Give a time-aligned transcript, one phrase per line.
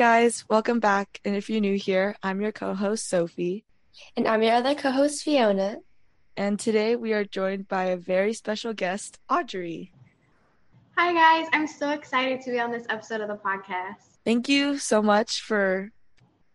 [0.00, 1.20] guys, welcome back.
[1.26, 3.66] And if you're new here, I'm your co host, Sophie.
[4.16, 5.76] And I'm your other co host, Fiona.
[6.38, 9.92] And today we are joined by a very special guest, Audrey.
[10.96, 11.50] Hi, guys.
[11.52, 14.16] I'm so excited to be on this episode of the podcast.
[14.24, 15.90] Thank you so much for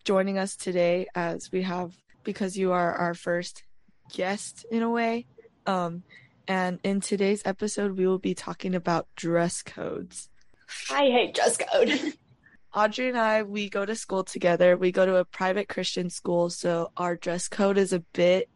[0.05, 3.61] joining us today, as we have, because you are our first
[4.11, 5.27] guest in a way.
[5.67, 6.01] Um,
[6.47, 10.29] and in today's episode, we will be talking about dress codes.
[10.89, 12.13] I hate dress code.
[12.75, 14.75] Audrey and I, we go to school together.
[14.75, 18.49] We go to a private Christian school, so our dress code is a bit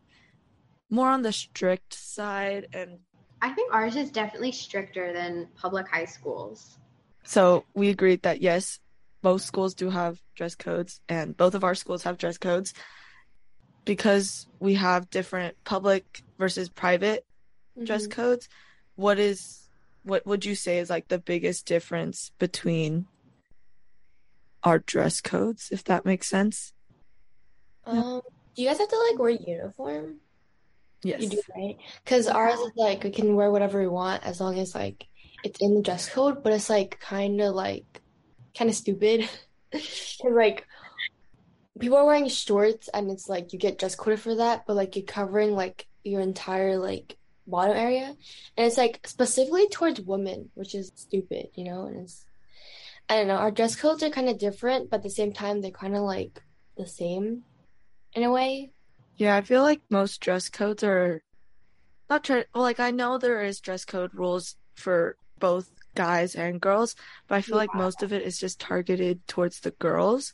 [0.90, 2.68] more on the strict side.
[2.73, 3.00] And
[3.42, 6.78] I think ours is definitely stricter than public high schools.
[7.23, 8.80] So we agreed that yes,
[9.22, 12.73] both schools do have dress codes, and both of our schools have dress codes
[13.86, 17.25] because we have different public versus private
[17.78, 17.86] mm-hmm.
[17.86, 18.50] dress codes.
[18.95, 19.70] What is
[20.03, 23.06] what would you say is like the biggest difference between
[24.64, 26.74] our dress codes, if that makes sense?
[27.86, 28.22] Um,
[28.56, 30.18] do you guys have to like wear uniform?
[31.04, 31.22] Yes.
[31.22, 31.78] You do, right?
[32.04, 35.08] Because ours is like we can wear whatever we want as long as like
[35.44, 38.02] it's in the dress code, but it's like kind of like
[38.58, 39.30] kind of stupid.
[40.24, 40.66] Like
[41.80, 44.96] people are wearing shorts and it's like you get dress coded for that, but like
[44.96, 47.16] you're covering like your entire like
[47.48, 48.16] bottom area,
[48.58, 51.86] and it's like specifically towards women, which is stupid, you know.
[51.86, 52.26] And it's
[53.10, 53.38] I don't know.
[53.38, 56.04] Our dress codes are kind of different, but at the same time, they're kind of
[56.04, 56.44] like
[56.78, 57.44] the same
[58.14, 58.72] in a way.
[59.18, 61.24] Yeah, I feel like most dress codes are
[62.10, 66.62] not try- well, like I know there is dress code rules for both guys and
[66.62, 66.96] girls,
[67.28, 67.64] but I feel yeah.
[67.64, 70.34] like most of it is just targeted towards the girls.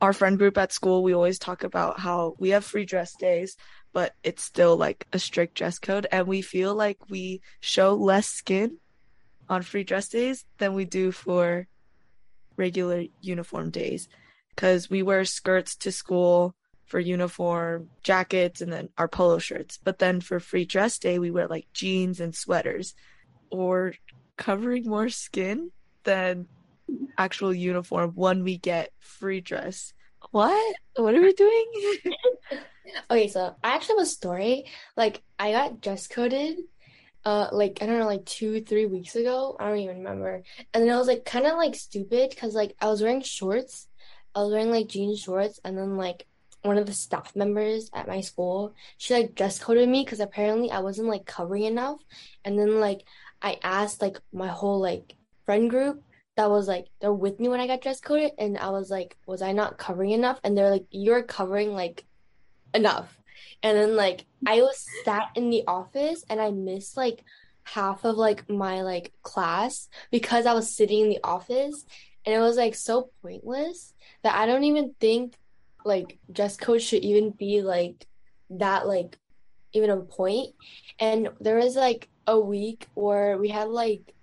[0.00, 3.56] Our friend group at school, we always talk about how we have free dress days,
[3.92, 8.26] but it's still like a strict dress code and we feel like we show less
[8.26, 8.78] skin
[9.48, 11.66] on free dress days than we do for
[12.56, 14.08] regular uniform days.
[14.54, 16.54] Because we wear skirts to school
[16.84, 19.78] for uniform jackets and then our polo shirts.
[19.82, 22.94] But then for free dress day we wear like jeans and sweaters.
[23.50, 23.94] Or
[24.36, 25.70] covering more skin
[26.04, 26.46] than
[27.16, 29.92] actual uniform when we get free dress.
[30.30, 30.76] What?
[30.96, 31.72] What are we doing?
[33.10, 34.64] Okay so i actually have a story.
[34.96, 36.56] Like i got dress coded
[37.24, 39.56] uh like I don't know like two three weeks ago?
[39.58, 40.42] I don't even remember.
[40.72, 43.88] And then I was like kind of like stupid because like I was wearing shorts.
[44.34, 46.26] I was wearing like jean shorts and then like
[46.62, 50.70] one of the staff members at my school she like dress coded me because apparently
[50.70, 52.00] I wasn't like covering enough.
[52.44, 53.02] And then like
[53.40, 55.14] I asked like my whole like
[55.44, 56.02] friend group
[56.36, 59.16] that was like they're with me when I got dress coded and I was like
[59.26, 60.38] was I not covering enough?
[60.44, 62.04] And they're like you're covering like
[62.74, 63.17] enough
[63.62, 67.24] and then like I was sat in the office and I missed like
[67.64, 71.84] half of like my like class because I was sitting in the office
[72.24, 75.34] and it was like so pointless that I don't even think
[75.84, 78.06] like dress code should even be like
[78.50, 79.18] that like
[79.72, 80.54] even a point.
[80.98, 84.14] And there was like a week where we had like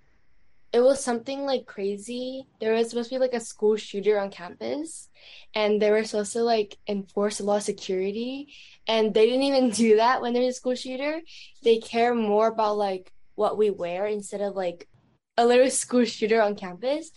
[0.76, 2.46] it was something like crazy.
[2.60, 5.08] There was supposed to be like a school shooter on campus,
[5.54, 8.52] and they were supposed to like enforce a lot of security,
[8.86, 11.22] and they didn't even do that when there's a school shooter.
[11.62, 14.86] They care more about like what we wear instead of like
[15.38, 17.10] a little school shooter on campus.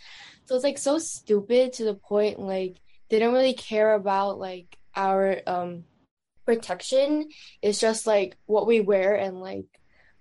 [0.45, 2.77] So it's like so stupid to the point like
[3.09, 5.83] they don't really care about like our um
[6.45, 7.27] protection.
[7.61, 9.65] It's just like what we wear and like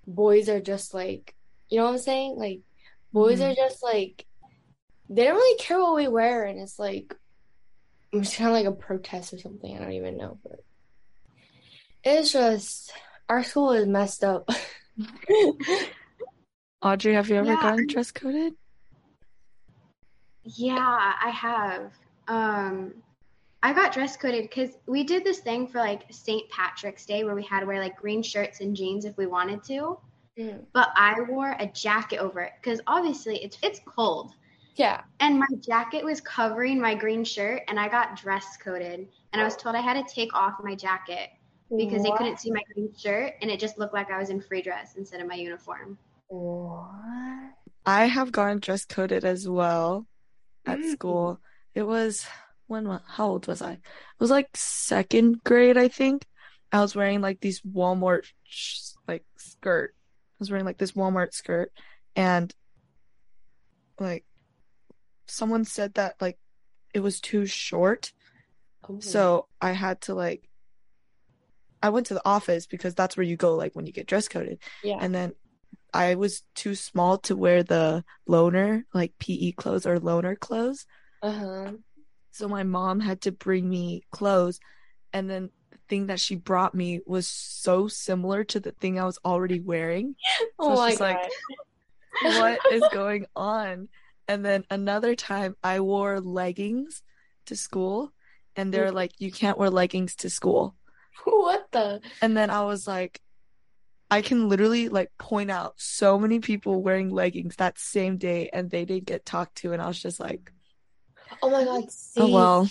[0.09, 1.37] boys are just like
[1.71, 2.35] you know what I'm saying?
[2.37, 2.63] Like
[3.13, 3.51] boys mm-hmm.
[3.51, 4.27] are just like
[5.09, 7.15] they don't really care what we wear and it's like
[8.13, 9.77] it's kind of like a protest or something.
[9.77, 10.65] I don't even know, but
[12.05, 12.93] it's just
[13.29, 14.49] our school is messed up.
[16.83, 17.61] Audrey, have you ever yeah.
[17.61, 18.55] gotten dress coded?
[20.45, 21.93] Yeah, I have.
[22.29, 22.95] Um,
[23.63, 26.49] I got dress coded because we did this thing for like St.
[26.51, 29.63] Patrick's Day where we had to wear like green shirts and jeans if we wanted
[29.65, 29.99] to.
[30.39, 30.65] Mm.
[30.73, 34.35] But I wore a jacket over it because obviously it's it's cold.
[34.77, 35.03] Yeah.
[35.19, 39.45] And my jacket was covering my green shirt and I got dress coded and I
[39.45, 41.31] was told I had to take off my jacket
[41.77, 42.13] because what?
[42.13, 44.63] they couldn't see my green shirt and it just looked like I was in free
[44.63, 45.99] dress instead of my uniform.
[46.29, 46.87] What?
[47.85, 50.07] I have gotten dress coded as well
[50.65, 50.93] at mm.
[50.93, 51.41] school.
[51.75, 52.25] It was
[52.69, 53.73] when how old was I?
[53.73, 53.81] It
[54.21, 56.25] was like second grade, I think.
[56.71, 58.27] I was wearing like these Walmart
[59.09, 59.95] like skirt.
[60.39, 61.73] I was wearing like this Walmart skirt
[62.15, 62.55] and
[63.99, 64.25] like
[65.27, 66.39] someone said that like
[66.95, 68.13] it was too short.
[68.89, 69.01] Oh.
[69.01, 70.49] So I had to like
[71.83, 74.29] I went to the office because that's where you go like when you get dress
[74.29, 74.59] coded.
[74.83, 74.99] Yeah.
[75.01, 75.33] And then
[75.93, 80.87] I was too small to wear the loaner like PE clothes or loaner clothes.
[81.23, 81.73] Uh-huh.
[82.31, 84.61] So my mom had to bring me clothes
[85.13, 85.58] and then the
[85.89, 90.15] thing that she brought me was so similar to the thing I was already wearing.
[90.61, 91.31] So oh it's like
[92.23, 93.89] what is going on?
[94.27, 97.03] And then another time I wore leggings
[97.47, 98.13] to school
[98.57, 100.75] and they're like you can't wear leggings to school.
[101.25, 102.01] what the?
[102.21, 103.21] And then I was like,
[104.11, 108.71] I can literally like point out so many people wearing leggings that same day and
[108.71, 109.73] they didn't get talked to.
[109.73, 110.53] And I was just like,
[111.43, 111.91] Oh my god.
[111.91, 112.69] See, oh, well.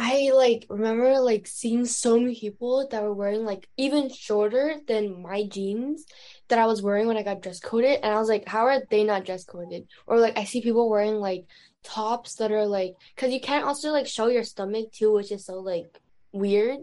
[0.00, 5.20] I like remember like seeing so many people that were wearing like even shorter than
[5.20, 6.06] my jeans
[6.46, 8.80] that I was wearing when I got dress coded, and I was like, how are
[8.90, 9.88] they not dress coded?
[10.06, 11.46] Or like I see people wearing like
[11.82, 15.44] tops that are like, because you can't also like show your stomach too, which is
[15.44, 15.98] so like
[16.30, 16.78] weird.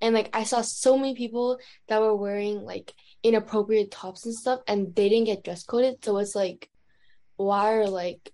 [0.00, 1.58] And like I saw so many people
[1.88, 2.94] that were wearing like
[3.24, 6.04] inappropriate tops and stuff, and they didn't get dress coded.
[6.04, 6.70] So it's like,
[7.36, 8.32] why are like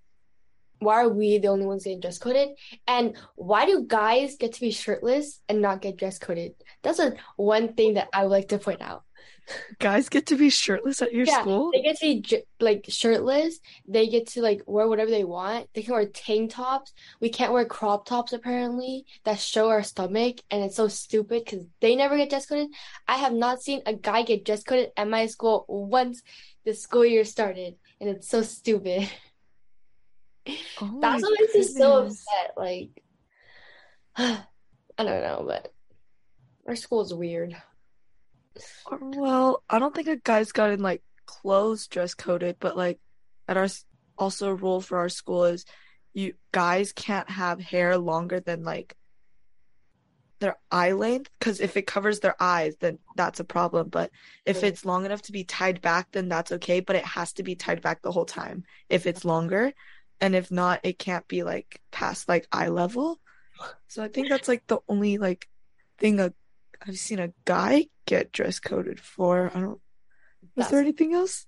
[0.79, 2.51] why are we the only ones getting dress coded?
[2.87, 6.55] And why do guys get to be shirtless and not get dress coded?
[6.83, 9.05] That's a one thing that I would like to point out.
[9.79, 11.71] Guys get to be shirtless at your Yeah, school?
[11.73, 13.61] They get to be like shirtless.
[13.87, 15.69] They get to like wear whatever they want.
[15.73, 16.93] They can wear tank tops.
[17.21, 21.65] We can't wear crop tops apparently that show our stomach, and it's so stupid because
[21.81, 22.69] they never get dress coded.
[23.07, 26.23] I have not seen a guy get dress coded at my school once
[26.65, 29.09] the school year started, and it's so stupid.
[30.81, 32.53] Oh That's what makes me so upset.
[32.57, 33.03] Like,
[34.17, 34.45] I
[34.99, 35.73] don't know, but
[36.67, 37.57] our school is weird.
[39.01, 43.01] Well, I don't think a guy's gotten like clothes dress coded, but like
[43.49, 43.69] at our
[44.19, 45.65] also a rule for our school is
[46.15, 48.97] you guys can't have hair longer than like
[50.39, 53.89] their eye length because if it covers their eyes, then that's a problem.
[53.89, 54.11] But
[54.45, 56.81] if it's long enough to be tied back, then that's okay.
[56.81, 59.73] But it has to be tied back the whole time if it's longer,
[60.21, 63.21] and if not, it can't be like past like eye level.
[63.89, 65.49] So I think that's like the only like
[65.99, 66.33] thing a
[66.87, 69.51] I've seen a guy get dress coded for.
[69.55, 69.81] I don't.
[70.55, 71.47] Was there anything else?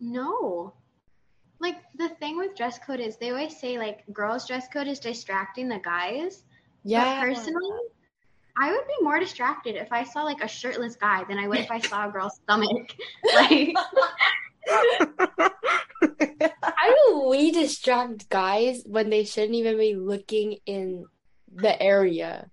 [0.00, 0.74] No.
[1.58, 5.00] Like the thing with dress code is they always say like girls dress code is
[5.00, 6.44] distracting the guys.
[6.84, 7.20] Yeah.
[7.20, 7.80] But personally,
[8.58, 11.58] I would be more distracted if I saw like a shirtless guy than I would
[11.58, 12.94] if I saw a girl's stomach.
[13.34, 13.74] Like
[16.86, 21.06] How do we distract guys when they shouldn't even be looking in
[21.52, 22.50] the area?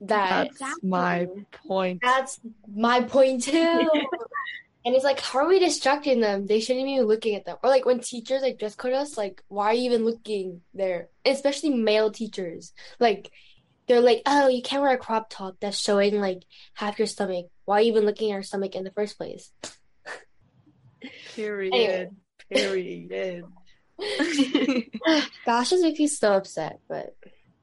[0.00, 1.28] That That's my
[1.66, 2.00] point.
[2.02, 3.88] that's my point too.
[4.86, 6.46] And it's like, how are we distracting them?
[6.46, 7.56] They shouldn't even be looking at them.
[7.62, 11.08] Or like when teachers like dress code us, like, why are you even looking there?
[11.24, 12.74] Especially male teachers.
[13.00, 13.30] Like
[13.86, 16.42] they're like, oh, you can't wear a crop top that's showing like
[16.74, 17.46] half your stomach.
[17.64, 19.50] Why are you even looking at your stomach in the first place?
[21.34, 22.10] Period.
[22.50, 23.44] Period.
[25.46, 27.16] Gosh, me so upset, but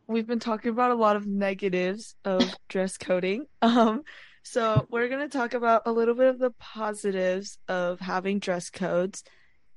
[0.07, 3.45] We've been talking about a lot of negatives of dress coding.
[3.61, 4.03] Um,
[4.43, 9.23] so we're gonna talk about a little bit of the positives of having dress codes.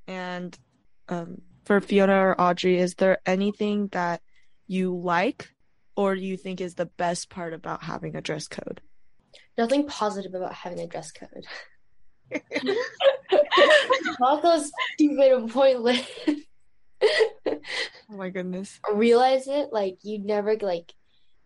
[0.09, 0.57] And
[1.09, 4.23] um, for Fiona or Audrey, is there anything that
[4.67, 5.51] you like
[5.97, 8.81] or do you think is the best part about having a dress code?
[9.57, 11.47] nothing positive about having a dress code.
[14.21, 16.07] All those stupid and pointless.
[17.03, 18.79] Oh my goodness.
[18.93, 20.93] realize it like you never like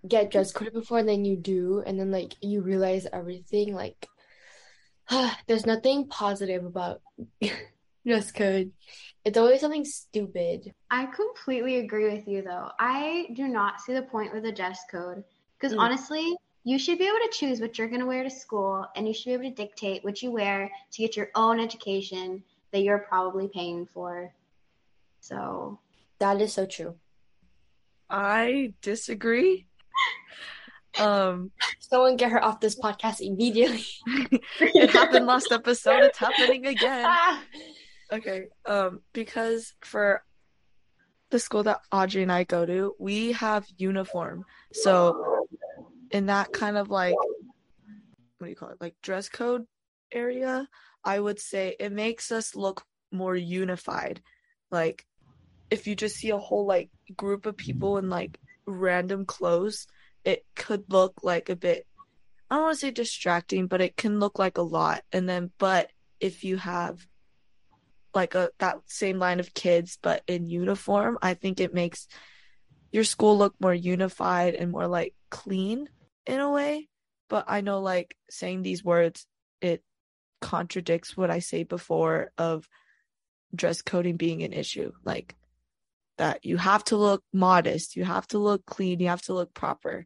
[0.07, 4.07] get dress coded before and then you do and then like you realize everything like
[5.47, 7.01] there's nothing positive about
[8.07, 8.71] dress code
[9.25, 12.71] it's always something stupid I completely agree with you though.
[12.81, 15.23] I do not see the point with a dress code
[15.59, 15.81] because Mm.
[15.81, 16.35] honestly,
[16.69, 19.15] you should be able to choose what you're going to wear to school and you
[19.15, 22.99] should be able to dictate what you wear to get your own education that you're
[22.99, 24.31] probably paying for.
[25.21, 25.79] So,
[26.19, 26.95] that is so true
[28.11, 29.67] I disagree.
[30.99, 33.85] Um, someone get her off this podcast immediately
[34.59, 36.03] it happened last episode.
[36.03, 37.05] It's happening again.
[37.07, 37.43] Ah!
[38.11, 38.47] Okay.
[38.67, 40.25] Um, because for
[41.31, 44.45] the school that Audrey and I go to, we have uniform.
[44.73, 45.38] So
[46.11, 47.15] in that kind of like
[48.39, 48.81] what do you call it?
[48.81, 49.67] Like dress code
[50.13, 50.69] area,
[51.05, 54.23] I would say it makes us look more unified.
[54.71, 55.05] Like
[55.71, 59.87] if you just see a whole like group of people in like random clothes,
[60.25, 61.87] it could look like a bit
[62.51, 65.03] I don't want to say distracting, but it can look like a lot.
[65.13, 67.07] And then but if you have
[68.15, 72.07] like a that same line of kids but in uniform, I think it makes
[72.91, 75.89] your school look more unified and more like clean
[76.29, 76.89] in a way.
[77.29, 79.27] But I know like saying these words
[79.61, 79.83] it
[80.41, 82.69] contradicts what I say before of
[83.55, 84.93] dress coding being an issue.
[85.05, 85.35] Like
[86.19, 89.53] that you have to look modest, you have to look clean, you have to look
[89.55, 90.05] proper.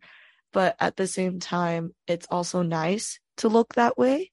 [0.53, 4.31] But at the same time, it's also nice to look that way.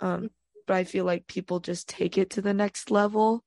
[0.00, 0.30] Um,
[0.66, 3.44] but I feel like people just take it to the next level,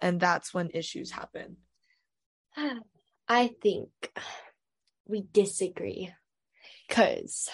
[0.00, 1.58] and that's when issues happen.
[3.28, 3.88] I think
[5.06, 6.12] we disagree
[6.88, 7.48] because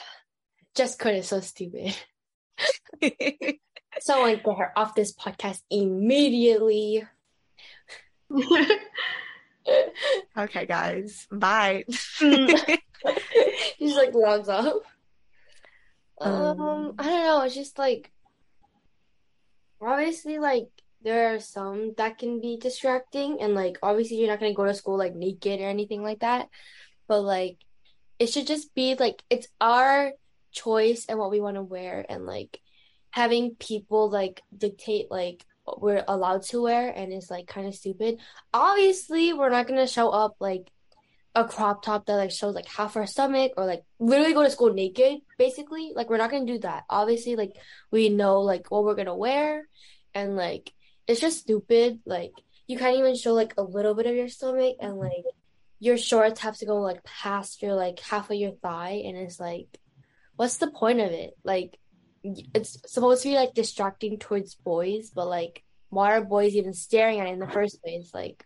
[0.75, 1.95] Jess Code is so stupid.
[4.01, 7.05] Someone get her off this podcast immediately.
[10.39, 11.27] okay, guys.
[11.31, 11.85] Bye.
[11.89, 14.83] She's like logs off.
[16.21, 17.43] Um, um, I don't know.
[17.43, 18.11] It's just like
[19.81, 20.69] obviously like
[21.03, 24.75] there are some that can be distracting and like obviously you're not gonna go to
[24.75, 26.49] school like naked or anything like that.
[27.09, 27.57] But like
[28.21, 30.13] it should just be like it's our
[30.53, 32.61] choice and what we want to wear and like
[33.11, 37.75] having people like dictate like what we're allowed to wear and it's like kind of
[37.75, 38.19] stupid.
[38.53, 40.71] Obviously, we're not gonna show up like
[41.35, 44.51] a crop top that like shows like half our stomach or like literally go to
[44.51, 45.93] school naked basically.
[45.95, 46.85] Like we're not gonna do that.
[46.91, 47.57] Obviously like
[47.91, 49.67] we know like what we're gonna wear
[50.15, 50.75] and like
[51.07, 52.01] it's just stupid.
[52.05, 52.33] Like
[52.67, 55.25] you can't even show like a little bit of your stomach and like
[55.81, 59.41] your shorts have to go like past your like half of your thigh and it's
[59.41, 59.67] like
[60.37, 61.79] what's the point of it like
[62.23, 67.21] it's supposed to be like distracting towards boys, but like why are boys even staring
[67.21, 68.11] at it in the first place?
[68.13, 68.45] Like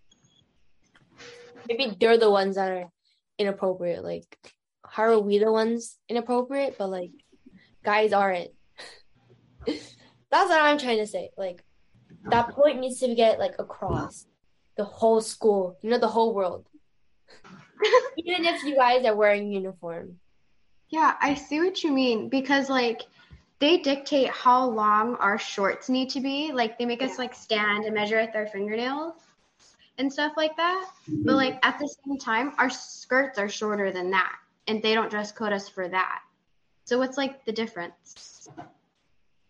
[1.68, 2.88] maybe they're the ones that are
[3.38, 4.04] inappropriate.
[4.04, 4.38] Like
[4.86, 6.76] how are we the ones inappropriate?
[6.78, 7.10] But like
[7.84, 8.50] guys aren't.
[9.66, 11.30] That's what I'm trying to say.
[11.36, 11.64] Like
[12.24, 14.26] that point needs to get like across
[14.76, 16.66] the whole school, you know, the whole world.
[18.16, 20.18] Even if you guys are wearing uniform.
[20.88, 23.02] Yeah, I see what you mean because like
[23.58, 26.52] they dictate how long our shorts need to be.
[26.52, 29.14] Like they make us like stand and measure with our fingernails
[29.98, 30.90] and stuff like that.
[31.10, 31.22] Mm-hmm.
[31.24, 35.10] But like at the same time, our skirts are shorter than that, and they don't
[35.10, 36.20] dress code us for that.
[36.84, 38.48] So what's like the difference?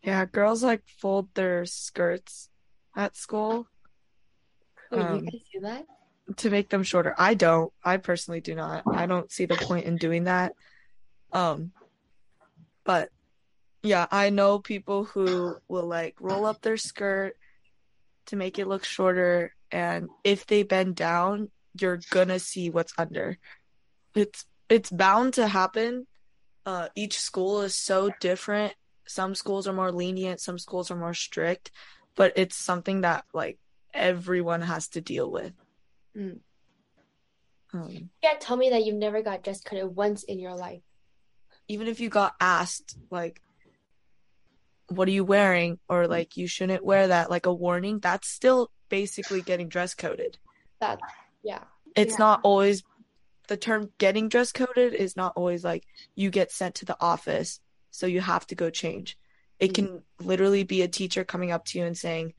[0.03, 2.51] Yeah, girls like fold their skirts
[2.97, 3.67] at school.
[4.93, 5.87] Oh, um, you guys do that?
[6.37, 7.15] To make them shorter.
[7.19, 7.73] I don't.
[7.85, 8.85] I personally do not.
[8.91, 10.53] I don't see the point in doing that.
[11.33, 11.73] Um,
[12.85, 13.11] but
[13.83, 17.37] yeah, I know people who will like roll up their skirt
[18.27, 23.39] to make it look shorter and if they bend down, you're gonna see what's under.
[24.15, 26.07] It's it's bound to happen.
[26.65, 28.75] Uh, each school is so different.
[29.07, 31.71] Some schools are more lenient, some schools are more strict,
[32.15, 33.59] but it's something that like
[33.93, 35.53] everyone has to deal with.
[36.17, 36.39] Mm.
[37.73, 40.83] Um, you can't tell me that you've never got dress coded once in your life.
[41.67, 43.41] Even if you got asked, like,
[44.89, 48.71] what are you wearing or like you shouldn't wear that like a warning that's still
[48.89, 50.39] basically getting dress coded
[50.81, 51.01] that
[51.43, 51.63] yeah
[51.97, 52.19] it's yeah.
[52.19, 52.83] not always
[53.49, 57.61] the term getting dress coded is not always like you get sent to the office
[57.91, 59.19] so you have to go change
[59.59, 59.87] it mm-hmm.
[59.87, 62.35] can literally be a teacher coming up to you and saying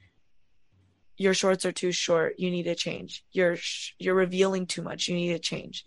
[1.18, 3.58] your shorts are too short you need to change you're
[4.00, 5.86] you're revealing too much you need to change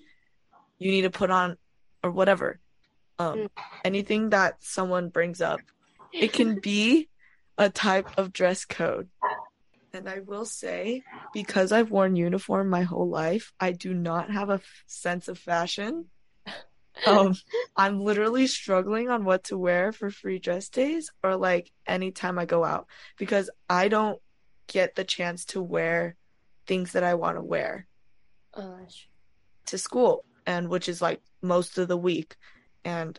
[0.78, 1.56] you need to put on
[2.02, 2.60] or whatever
[3.18, 3.48] um mm.
[3.84, 5.60] anything that someone brings up
[6.12, 7.08] it can be
[7.58, 9.08] a type of dress code.
[9.92, 14.50] And I will say, because I've worn uniform my whole life, I do not have
[14.50, 16.06] a f- sense of fashion.
[17.06, 17.36] Um,
[17.76, 22.44] I'm literally struggling on what to wear for free dress days or like anytime I
[22.44, 22.86] go out
[23.18, 24.20] because I don't
[24.68, 26.16] get the chance to wear
[26.66, 27.86] things that I want to wear
[28.54, 28.78] oh,
[29.66, 32.36] to school and which is like most of the week
[32.84, 33.18] and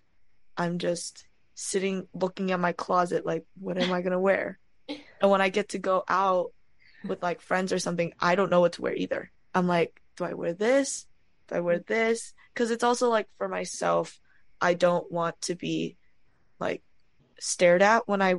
[0.55, 1.25] I'm just
[1.55, 4.57] sitting looking at my closet like what am I gonna wear?
[4.87, 6.51] and when I get to go out
[7.03, 9.31] with like friends or something, I don't know what to wear either.
[9.53, 11.07] I'm like, do I wear this?
[11.47, 11.93] Do I wear mm-hmm.
[11.93, 12.33] this?
[12.53, 14.19] Because it's also like for myself,
[14.61, 15.97] I don't want to be
[16.59, 16.81] like
[17.39, 18.35] stared at when I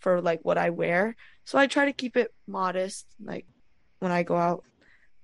[0.00, 1.16] for like what I wear.
[1.44, 3.46] So I try to keep it modest, like
[3.98, 4.64] when I go out.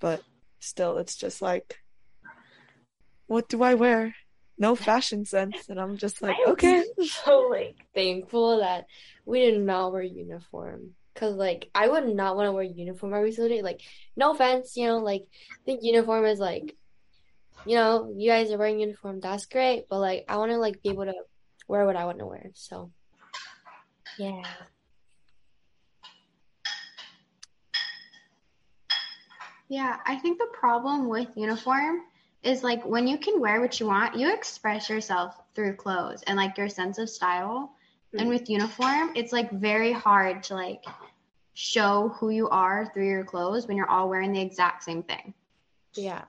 [0.01, 0.23] But
[0.61, 1.79] still, it's just like,
[3.27, 4.15] what do I wear?
[4.59, 6.85] no fashion sense and i'm just like okay
[7.25, 8.87] so like thankful that
[9.25, 13.33] we did not wear uniform because like i would not want to wear uniform every
[13.33, 13.81] single day like
[14.17, 16.77] no offense you know like i think uniform is like
[17.67, 20.83] you know you guys are wearing uniform that's great but like i want to like
[20.83, 21.15] be able to
[21.69, 22.91] wear what i want to wear so
[24.19, 24.43] yeah
[29.69, 32.01] yeah i think the problem with uniform
[32.43, 36.37] is like when you can wear what you want, you express yourself through clothes and
[36.37, 37.73] like your sense of style.
[38.09, 38.21] Mm-hmm.
[38.21, 40.85] And with uniform, it's like very hard to like
[41.55, 45.35] show who you are through your clothes when you're all wearing the exact same thing.
[45.95, 46.25] Yeah.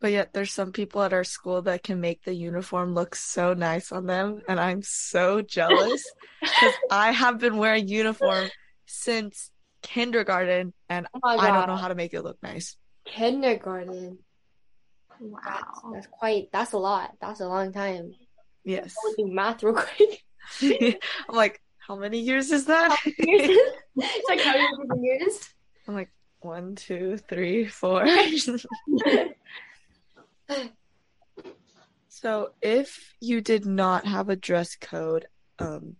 [0.00, 3.52] But yet there's some people at our school that can make the uniform look so
[3.52, 6.04] nice on them and I'm so jealous
[6.60, 8.48] cuz I have been wearing uniform
[8.86, 9.50] since
[9.82, 12.76] kindergarten and Oh I don't know how to make it look nice.
[13.04, 14.18] Kindergarten.
[15.20, 15.90] Wow.
[15.92, 16.50] that's quite.
[16.52, 17.12] That's a lot.
[17.20, 18.12] That's a long time.
[18.64, 18.94] Yes.
[19.04, 20.22] I do math real quick.
[21.28, 22.98] I'm like, how many years is that?
[23.06, 24.54] it's like how
[24.84, 25.48] many years?
[25.86, 28.06] I'm like, one, two, three, four.
[32.08, 35.26] so if you did not have a dress code,
[35.58, 35.96] um,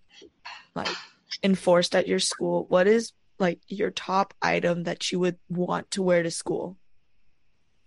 [0.75, 0.95] like
[1.43, 6.03] enforced at your school, what is like your top item that you would want to
[6.03, 6.77] wear to school?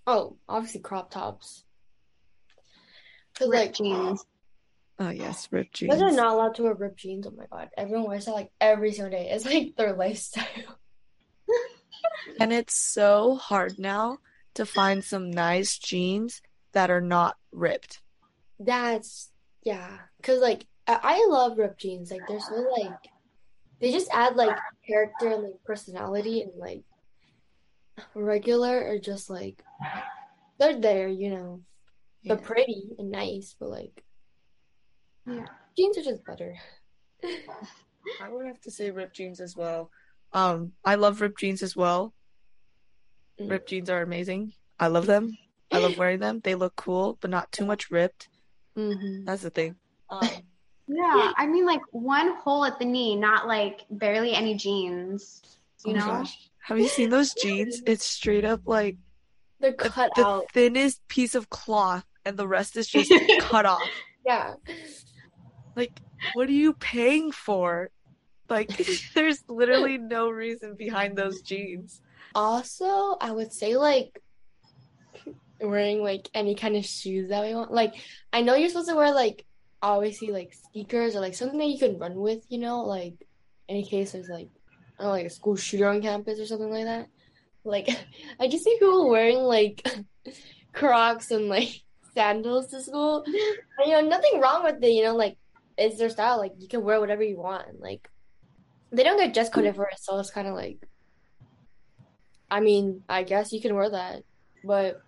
[0.07, 1.63] Oh, obviously crop tops.
[3.35, 4.25] Cause Ripped like jeans.
[4.99, 5.93] Oh yes, ripped jeans.
[5.93, 7.25] Guys are not allowed to wear ripped jeans.
[7.27, 7.69] Oh my god.
[7.77, 9.29] Everyone wears that like every single day.
[9.29, 10.45] It's like their lifestyle.
[12.39, 14.19] And it's so hard now
[14.55, 16.41] to find some nice jeans
[16.73, 18.01] that are not ripped.
[18.59, 19.31] That's
[19.63, 19.97] yeah.
[20.23, 22.11] Cause like I, I love ripped jeans.
[22.11, 23.10] Like they're so like
[23.81, 24.57] they just add like
[24.87, 26.83] character and like personality and like
[28.13, 29.63] regular or just like
[30.59, 31.61] they're there, you know.
[32.23, 34.03] They're pretty and nice, but like
[35.25, 35.45] Yeah.
[35.75, 36.55] jeans are just better.
[37.23, 39.89] I would have to say ripped jeans as well.
[40.33, 42.13] Um, I love ripped jeans as well.
[43.39, 43.49] Mm.
[43.49, 44.53] Ripped jeans are amazing.
[44.79, 45.35] I love them.
[45.71, 46.41] I love wearing them.
[46.43, 48.29] They look cool, but not too much ripped.
[48.77, 49.25] Mm-hmm.
[49.25, 49.75] That's the thing.
[50.09, 50.29] Um,
[50.93, 55.41] Yeah, I mean like one hole at the knee, not like barely any jeans.
[55.85, 56.05] Oh you oh know?
[56.05, 56.37] gosh.
[56.63, 57.81] Have you seen those jeans?
[57.85, 58.97] It's straight up like
[59.59, 60.51] They're the, cut the out.
[60.51, 63.81] thinnest piece of cloth, and the rest is just cut off.
[64.25, 64.55] Yeah.
[65.75, 65.93] Like,
[66.33, 67.89] what are you paying for?
[68.49, 68.69] Like,
[69.15, 72.01] there's literally no reason behind those jeans.
[72.35, 74.21] Also, I would say like
[75.61, 77.71] wearing like any kind of shoes that we want.
[77.71, 77.95] Like,
[78.33, 79.45] I know you're supposed to wear like
[79.81, 83.25] obviously like sneakers or like something that you can run with, you know, like
[83.67, 84.49] in case there's like
[84.99, 87.07] I don't know, like a school shooter on campus or something like that.
[87.63, 87.89] Like,
[88.39, 89.87] I just see people wearing like
[90.73, 91.81] Crocs and like
[92.13, 93.23] sandals to school.
[93.25, 93.35] And,
[93.85, 95.37] you know, nothing wrong with it, you know, like
[95.77, 96.37] it's their style.
[96.37, 97.79] Like you can wear whatever you want.
[97.79, 98.09] Like
[98.91, 100.77] they don't get dress coded for it, so it's kind of like
[102.51, 104.23] I mean, I guess you can wear that,
[104.65, 105.01] but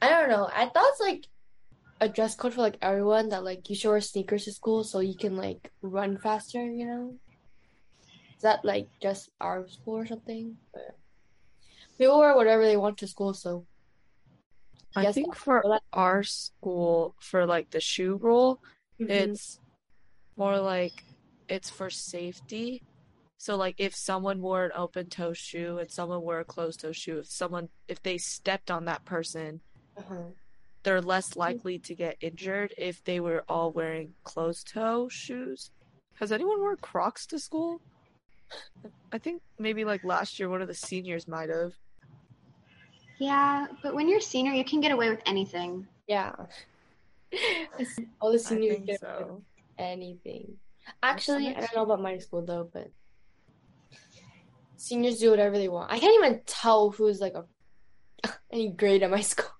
[0.00, 0.48] I don't know.
[0.50, 1.26] I thought it's like
[2.00, 5.00] a dress code for like everyone that like you should wear sneakers to school so
[5.00, 7.14] you can like run faster, you know?
[8.36, 10.56] Is that like just our school or something?
[10.72, 10.96] But
[11.98, 13.66] people wear whatever they want to school, so
[14.94, 18.62] I Yes, think for that- our school, for like the shoe rule,
[19.00, 19.10] Mhm.
[19.10, 19.58] it's
[20.36, 21.04] more like
[21.48, 22.82] it's for safety.
[23.38, 26.92] So like if someone wore an open toe shoe and someone wore a closed toe
[26.92, 29.60] shoe, if someone if they stepped on that person,
[29.96, 30.30] uh-huh.
[30.88, 31.40] They're less mm-hmm.
[31.40, 35.70] likely to get injured if they were all wearing closed toe shoes.
[36.14, 37.82] Has anyone worn Crocs to school?
[39.12, 41.74] I think maybe like last year one of the seniors might have.
[43.18, 45.86] Yeah, but when you're a senior, you can get away with anything.
[46.06, 46.32] Yeah.
[48.22, 49.42] All the seniors think get so.
[49.78, 50.54] anything.
[51.02, 52.90] Actually, I don't know about my school though, but
[54.78, 55.92] seniors do whatever they want.
[55.92, 57.44] I can't even tell who's like a
[58.50, 59.50] any grade at my school.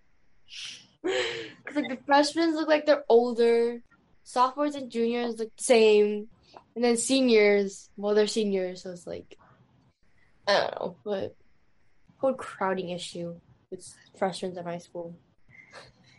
[1.79, 3.83] Like the freshmen look like they're older,
[4.25, 6.29] sophomores and juniors look the same,
[6.75, 9.37] and then seniors, well, they're seniors, so it's like
[10.49, 11.37] I don't know, but
[12.17, 13.37] whole crowding issue
[13.71, 13.87] with
[14.17, 15.15] freshmen at my school.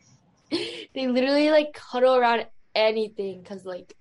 [0.50, 2.46] they literally like cuddle around
[2.76, 3.96] anything because like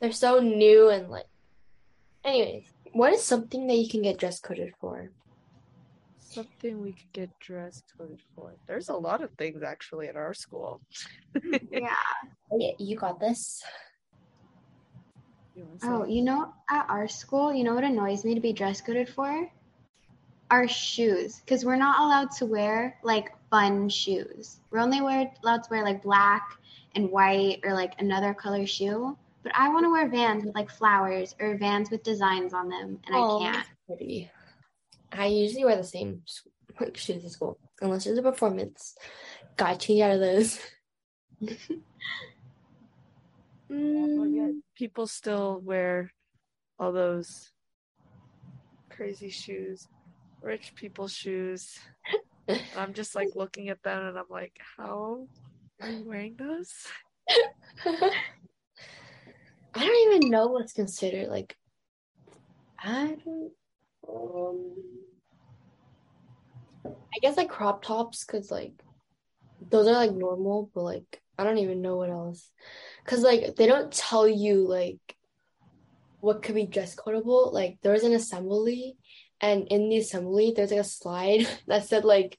[0.00, 1.26] they're so new and like.
[2.24, 5.10] Anyways, what is something that you can get dress coded for?
[6.32, 8.54] Something we could get dress coded for.
[8.66, 10.80] There's a lot of things actually at our school.
[11.70, 11.94] Yeah.
[12.54, 13.62] Okay, you got this.
[15.54, 15.88] You wanna say?
[15.88, 19.08] Oh, you know, at our school, you know what annoys me to be dress coded
[19.08, 19.48] for?
[20.50, 24.60] Our shoes, because we're not allowed to wear like fun shoes.
[24.70, 26.58] We're only wear, allowed to wear like black
[26.94, 29.16] and white or like another color shoe.
[29.42, 32.98] But I want to wear Vans with like flowers or Vans with designs on them,
[33.06, 33.56] and Oh, I can't.
[33.56, 34.30] that's Pretty.
[35.12, 36.22] I usually wear the same
[36.80, 38.96] like, shoes at school, unless there's a performance.
[39.56, 40.58] Gotta change out of those.
[43.72, 46.12] Mm, people still wear
[46.78, 47.50] all those
[48.90, 49.88] crazy shoes,
[50.42, 51.78] rich people shoes.
[52.76, 55.26] I'm just like looking at them and I'm like, how
[55.80, 56.70] are you wearing those?
[57.86, 58.10] I
[59.74, 61.56] don't even know what's considered like.
[62.78, 63.52] I don't.
[64.14, 64.74] Um,
[66.84, 68.72] I guess like crop tops, cause like
[69.70, 72.50] those are like normal, but like I don't even know what else,
[73.06, 74.98] cause like they don't tell you like
[76.20, 77.52] what could be dress codeable.
[77.52, 78.96] Like there was an assembly,
[79.40, 82.38] and in the assembly there's like a slide that said like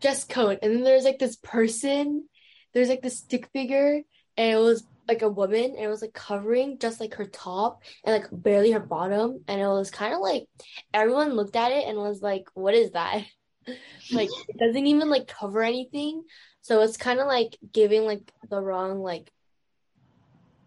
[0.00, 2.28] dress code, and then there's like this person,
[2.74, 4.02] there's like this stick figure,
[4.36, 7.82] and it was like a woman and it was like covering just like her top
[8.04, 10.46] and like barely her bottom and it was kind of like
[10.92, 13.24] everyone looked at it and was like what is that?
[14.10, 16.22] Like it doesn't even like cover anything
[16.62, 19.30] so it's kind of like giving like the wrong like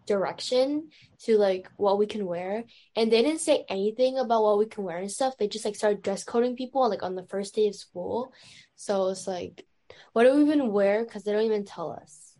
[0.06, 0.90] direction
[1.24, 2.62] to like what we can wear
[2.94, 5.74] and they didn't say anything about what we can wear and stuff they just like
[5.74, 8.32] started dress coding people like on the first day of school
[8.76, 9.66] so it's like
[10.12, 11.04] what do we even wear?
[11.04, 12.34] Because they don't even tell us.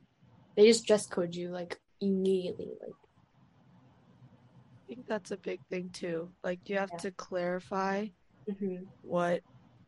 [0.56, 2.92] They just dress code you like immediately like
[4.92, 6.28] I think that's a big thing too.
[6.44, 6.98] Like you have yeah.
[6.98, 8.08] to clarify
[8.46, 8.84] mm-hmm.
[9.00, 9.40] what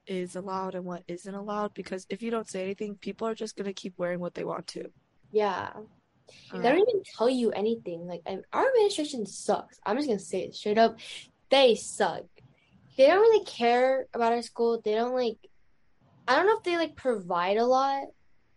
[0.06, 3.56] is allowed and what isn't allowed because if you don't say anything, people are just
[3.56, 4.90] gonna keep wearing what they want to.
[5.30, 5.68] Yeah.
[5.74, 8.06] Um, they don't even tell you anything.
[8.06, 8.22] Like
[8.52, 9.78] our administration sucks.
[9.84, 10.98] I'm just gonna say it straight up.
[11.50, 12.24] They suck.
[12.96, 14.80] They don't really care about our school.
[14.82, 15.38] They don't like
[16.26, 18.04] I don't know if they like provide a lot.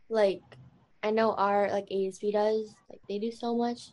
[0.10, 0.44] Like
[1.04, 2.74] I know our like ASB does.
[2.90, 3.92] Like they do so much.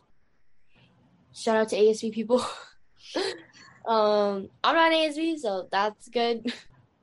[1.33, 2.39] Shout out to ASB people.
[3.87, 6.53] um, I'm not ASB, so that's good.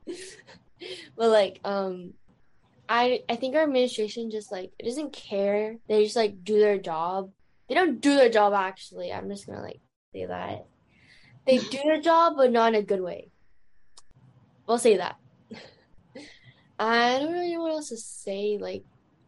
[1.15, 2.13] but like, um,
[2.89, 5.77] I I think our administration just like it doesn't care.
[5.87, 7.31] They just like do their job.
[7.69, 9.11] They don't do their job actually.
[9.11, 9.79] I'm just gonna like
[10.13, 10.65] say that.
[11.45, 13.29] They do their job, but not in a good way.
[14.67, 15.17] We'll say that.
[16.79, 18.57] I don't really know what else to say.
[18.59, 18.83] Like,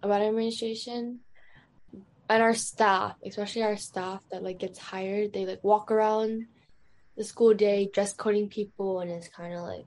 [0.05, 1.19] about administration
[2.29, 6.47] and our staff, especially our staff that like gets hired, they like walk around
[7.17, 9.85] the school day dress coding people, and it's kind of like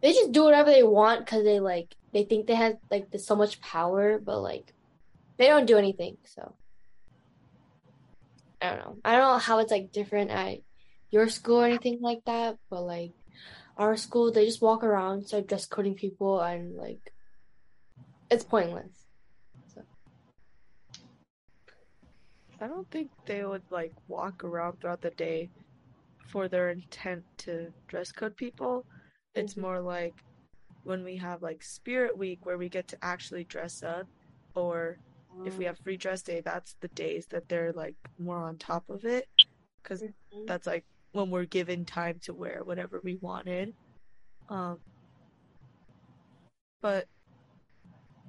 [0.00, 3.34] they just do whatever they want because they like they think they have like so
[3.34, 4.72] much power, but like
[5.36, 6.16] they don't do anything.
[6.24, 6.54] So
[8.62, 8.96] I don't know.
[9.04, 10.58] I don't know how it's like different at
[11.10, 13.12] your school or anything like that, but like
[13.76, 17.12] our school, they just walk around, start dress coding people, and like
[18.30, 19.06] it's pointless.
[19.74, 19.82] So.
[22.60, 25.50] I don't think they would like walk around throughout the day
[26.26, 28.84] for their intent to dress code people.
[29.34, 29.62] It's mm-hmm.
[29.62, 30.14] more like
[30.84, 34.06] when we have like Spirit Week where we get to actually dress up,
[34.54, 34.98] or
[35.44, 35.68] if we mm.
[35.68, 39.28] have free dress day, that's the days that they're like more on top of it
[39.82, 40.46] because mm-hmm.
[40.46, 43.74] that's like when we're given time to wear whatever we wanted.
[44.48, 44.78] Um,
[46.80, 47.06] but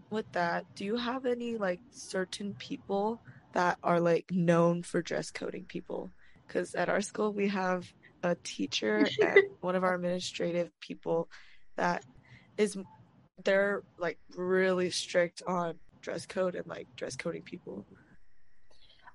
[0.09, 3.21] with that, do you have any like certain people
[3.53, 6.11] that are like known for dress coding people?
[6.47, 7.91] Because at our school we have
[8.23, 11.29] a teacher and one of our administrative people
[11.77, 12.03] that
[12.57, 12.77] is
[13.45, 17.85] they're like really strict on dress code and like dress coding people.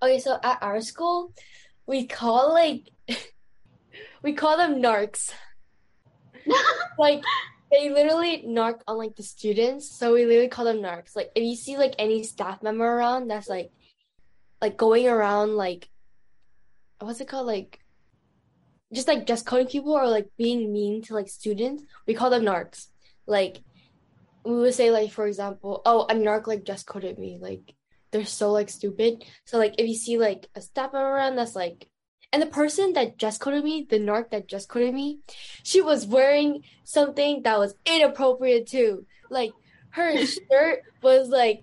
[0.02, 1.32] Okay, so at our school,
[1.86, 2.88] we call like
[4.22, 5.32] we call them narcs.
[6.98, 7.22] like
[7.74, 11.16] they literally narc on like the students, so we literally call them narcs.
[11.16, 13.70] Like if you see like any staff member around that's like
[14.60, 15.88] like going around like
[17.00, 17.80] what's it called like
[18.92, 22.44] just like just coding people or like being mean to like students, we call them
[22.44, 22.88] narcs.
[23.26, 23.60] Like
[24.44, 27.38] we would say like for example, oh a narc like just coded me.
[27.40, 27.74] Like
[28.12, 29.24] they're so like stupid.
[29.46, 31.88] So like if you see like a staff member around that's like
[32.34, 35.20] and the person that just coded me, the narc that just coded me,
[35.62, 39.06] she was wearing something that was inappropriate too.
[39.30, 39.52] Like
[39.90, 41.62] her shirt was like,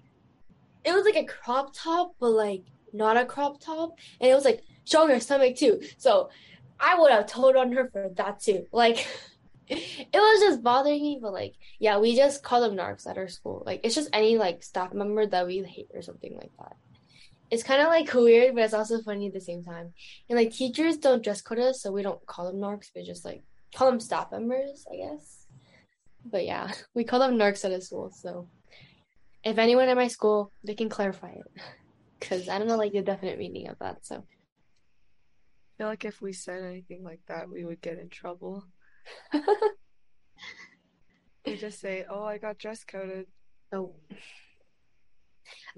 [0.86, 4.46] it was like a crop top, but like not a crop top, and it was
[4.46, 5.82] like showing her stomach too.
[5.98, 6.30] So
[6.80, 8.66] I would have told on her for that too.
[8.72, 9.06] Like
[9.68, 13.28] it was just bothering me, but like yeah, we just call them narcs at our
[13.28, 13.62] school.
[13.66, 16.78] Like it's just any like staff member that we hate or something like that
[17.52, 19.94] it's kind of like weird, but it's also funny at the same time.
[20.30, 23.26] And like teachers don't dress code us, so we don't call them narcs, but just
[23.26, 23.44] like
[23.76, 25.48] call them staff members, I guess.
[26.26, 28.10] But yeah, we call them narcs at a school.
[28.12, 28.48] So
[29.44, 31.44] if anyone at my school, they can clarify it,
[32.20, 34.06] because I don't know like the definite meaning of that.
[34.06, 34.22] So I
[35.78, 38.64] feel like if we said anything like that, we would get in trouble.
[41.46, 43.28] we just say, "Oh, I got dress coded."
[43.74, 43.94] Oh.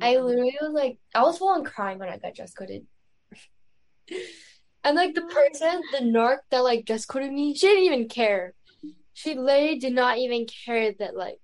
[0.01, 2.85] I literally was like, I was full on crying when I got dress coded.
[4.83, 8.53] and like the person, the narc that like dress coded me, she didn't even care.
[9.13, 11.37] She literally did not even care that like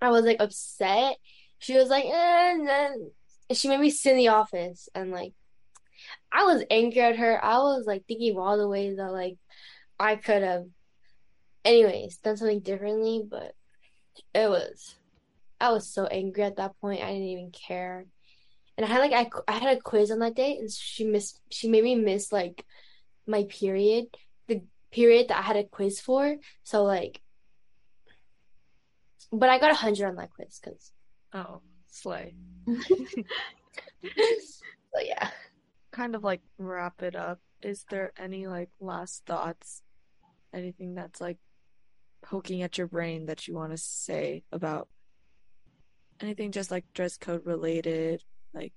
[0.00, 1.16] I was like upset.
[1.58, 3.10] She was like, eh, and then
[3.52, 5.32] she made me sit in the office and like
[6.30, 7.42] I was angry at her.
[7.42, 9.38] I was like thinking of all the ways that like
[9.98, 10.66] I could have
[11.64, 13.54] anyways, done something differently, but
[14.34, 14.94] it was
[15.60, 17.02] I was so angry at that point.
[17.02, 18.06] I didn't even care.
[18.76, 21.40] And I had like I, I had a quiz on that day and she missed
[21.50, 22.64] she made me miss like
[23.26, 24.06] my period,
[24.48, 26.36] the period that I had a quiz for.
[26.62, 27.20] So like
[29.32, 30.92] but I got a hundred on that quiz because
[31.32, 32.34] oh slay.
[32.66, 32.74] so
[35.02, 35.30] yeah.
[35.90, 37.40] Kind of like wrap it up.
[37.62, 39.82] Is there any like last thoughts?
[40.52, 41.38] Anything that's like
[42.22, 44.88] poking at your brain that you want to say about
[46.20, 48.22] anything just like dress code related,
[48.54, 48.72] like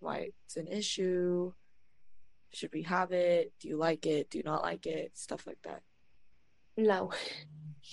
[0.00, 1.52] why it's an issue,
[2.52, 5.60] should we have it, do you like it, do you not like it, stuff like
[5.62, 5.82] that.
[6.76, 7.10] No.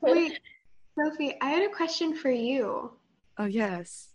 [0.00, 0.40] Wait,
[0.98, 2.92] Sophie, I had a question for you.
[3.38, 4.08] Oh, yes.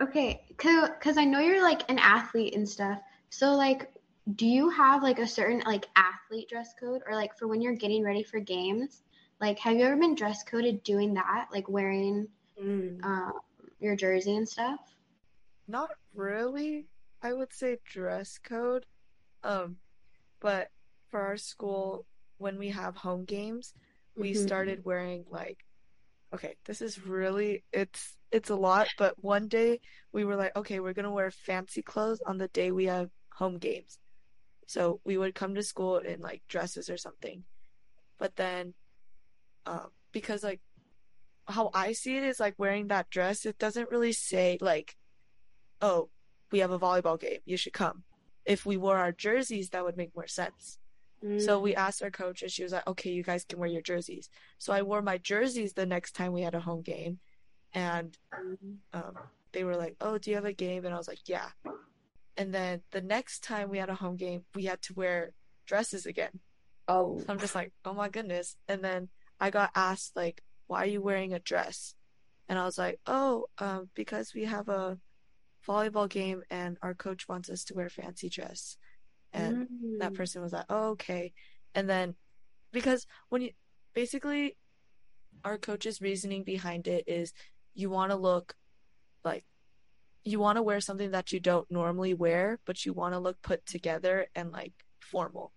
[0.00, 3.00] Okay, because I know you're like an athlete and stuff.
[3.30, 3.90] So, like,
[4.36, 7.74] do you have like a certain like athlete dress code or like for when you're
[7.74, 9.02] getting ready for games?
[9.40, 12.28] Like, have you ever been dress coded doing that, like wearing
[12.62, 12.98] mm.
[13.02, 13.32] uh,
[13.80, 14.80] your jersey and stuff?
[15.66, 16.86] Not really.
[17.22, 18.86] I would say dress code.
[19.42, 19.76] Um,
[20.40, 20.68] but
[21.10, 22.04] for our school,
[22.38, 23.74] when we have home games,
[24.16, 24.46] we mm-hmm.
[24.46, 25.64] started wearing like
[26.34, 29.80] okay, this is really it's it's a lot, but one day
[30.12, 33.58] we were like, okay, we're gonna wear fancy clothes on the day we have home
[33.58, 33.98] games.
[34.66, 37.44] So we would come to school in like dresses or something.
[38.18, 38.74] But then
[39.66, 40.60] um because like
[41.48, 44.96] how I see it is like wearing that dress, it doesn't really say like,
[45.80, 46.10] oh,
[46.52, 48.04] we have a volleyball game, you should come.
[48.44, 50.78] If we wore our jerseys, that would make more sense.
[51.24, 51.40] Mm.
[51.44, 53.82] So we asked our coach, and she was like, okay, you guys can wear your
[53.82, 54.30] jerseys.
[54.58, 57.18] So I wore my jerseys the next time we had a home game.
[57.74, 58.16] And
[58.94, 59.14] um,
[59.52, 60.84] they were like, oh, do you have a game?
[60.84, 61.48] And I was like, yeah.
[62.36, 65.32] And then the next time we had a home game, we had to wear
[65.66, 66.40] dresses again.
[66.86, 67.18] Oh.
[67.18, 68.56] So I'm just like, oh my goodness.
[68.68, 69.08] And then
[69.38, 71.94] I got asked, like, why are you wearing a dress?
[72.48, 74.98] And I was like, oh, um, because we have a
[75.66, 78.76] volleyball game and our coach wants us to wear fancy dress.
[79.32, 79.98] And mm.
[79.98, 81.32] that person was like, oh, okay.
[81.74, 82.14] And then
[82.72, 83.50] because when you
[83.94, 84.56] basically
[85.44, 87.32] our coach's reasoning behind it is
[87.74, 88.54] you want to look
[89.24, 89.44] like
[90.24, 93.40] you want to wear something that you don't normally wear, but you want to look
[93.42, 95.52] put together and like formal.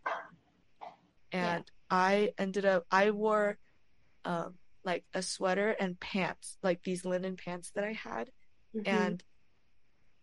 [1.32, 1.98] And yeah.
[1.98, 3.58] I ended up I wore
[4.26, 8.30] um like a sweater and pants, like these linen pants that I had.
[8.76, 8.88] Mm-hmm.
[8.88, 9.24] And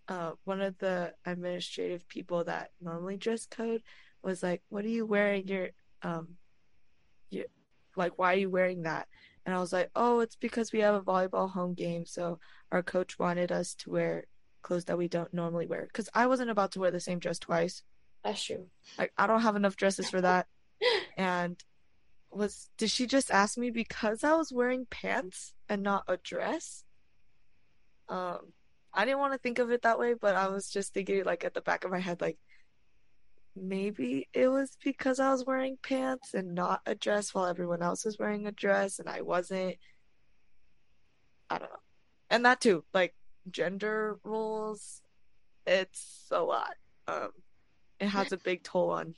[0.09, 3.83] uh, one of the administrative people that normally dress code
[4.23, 5.47] was like, "What are you wearing?
[5.47, 5.69] Your
[6.03, 6.37] um,
[7.31, 7.45] you
[7.97, 9.07] like, why are you wearing that?"
[9.45, 12.39] And I was like, "Oh, it's because we have a volleyball home game, so
[12.73, 14.25] our coach wanted us to wear
[14.63, 17.39] clothes that we don't normally wear." Because I wasn't about to wear the same dress
[17.39, 17.83] twice.
[18.25, 18.67] That's true.
[18.99, 20.47] Like, I don't have enough dresses for that.
[21.17, 21.63] and
[22.31, 26.85] was did she just ask me because I was wearing pants and not a dress?
[28.09, 28.53] Um,
[28.93, 31.45] I didn't want to think of it that way, but I was just thinking like
[31.45, 32.39] at the back of my head, like
[33.57, 38.05] maybe it was because I was wearing pants and not a dress while everyone else
[38.05, 39.77] was wearing a dress and I wasn't.
[41.51, 41.77] I don't know.
[42.31, 43.15] And that too, like
[43.51, 45.01] gender roles,
[45.67, 46.75] it's a lot.
[47.07, 47.31] Um,
[48.01, 49.15] it has a big toll on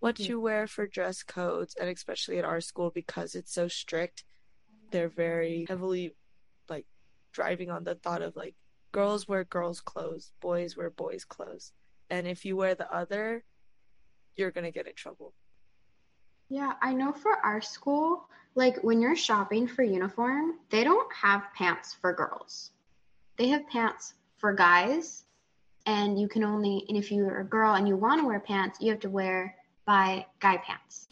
[0.00, 4.24] what you wear for dress codes and especially at our school because it's so strict
[4.90, 6.14] they're very heavily
[6.68, 6.86] like
[7.32, 8.54] driving on the thought of like
[8.92, 11.72] girls wear girls clothes boys wear boys clothes
[12.10, 13.44] and if you wear the other
[14.36, 15.34] you're going to get in trouble.
[16.48, 21.42] Yeah i know for our school like when you're shopping for uniform they don't have
[21.56, 22.70] pants for girls.
[23.36, 25.24] They have pants for guys
[25.86, 28.78] and you can only and if you're a girl and you want to wear pants
[28.80, 29.54] you have to wear
[29.88, 31.08] by guy pants,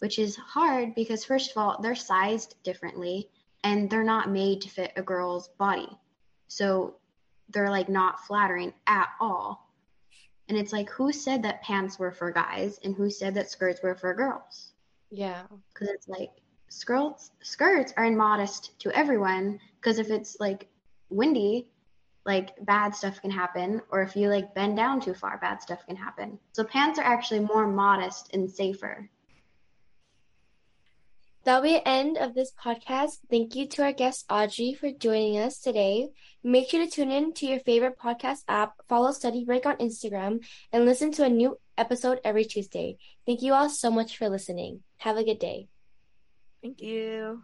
[0.00, 3.30] which is hard because, first of all, they're sized differently
[3.62, 5.88] and they're not made to fit a girl's body.
[6.48, 6.96] So
[7.50, 9.70] they're like not flattering at all.
[10.48, 13.80] And it's like, who said that pants were for guys and who said that skirts
[13.84, 14.72] were for girls?
[15.12, 15.42] Yeah.
[15.72, 16.30] Because it's like
[16.68, 20.68] skirts skirts are immodest to everyone because if it's like
[21.10, 21.68] windy
[22.24, 25.84] like bad stuff can happen or if you like bend down too far bad stuff
[25.86, 29.08] can happen so pants are actually more modest and safer
[31.44, 33.18] That'll be the end of this podcast.
[33.28, 36.10] Thank you to our guest Audrey for joining us today.
[36.44, 40.44] Make sure to tune in to your favorite podcast app, follow Study Break on Instagram,
[40.72, 42.96] and listen to a new episode every Tuesday.
[43.26, 44.84] Thank you all so much for listening.
[44.98, 45.68] Have a good day.
[46.62, 47.42] Thank you.